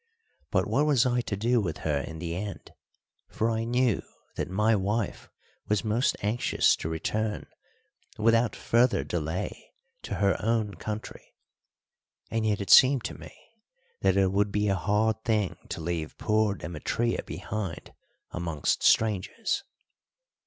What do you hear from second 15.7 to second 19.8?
leave poor Demetria behind amongst strangers.